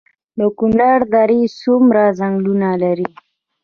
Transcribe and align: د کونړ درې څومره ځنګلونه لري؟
د 0.37 0.41
کونړ 0.57 0.99
درې 1.15 1.41
څومره 1.61 2.01
ځنګلونه 2.19 2.69
لري؟ 2.83 3.07